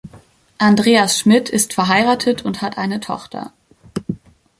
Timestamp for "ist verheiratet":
1.49-2.43